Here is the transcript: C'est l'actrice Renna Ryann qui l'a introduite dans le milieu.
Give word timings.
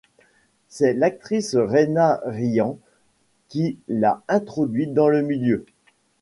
C'est 0.67 0.93
l'actrice 0.93 1.53
Renna 1.55 2.21
Ryann 2.25 2.77
qui 3.49 3.77
l'a 3.87 4.23
introduite 4.27 4.95
dans 4.95 5.09
le 5.09 5.21
milieu. 5.21 5.67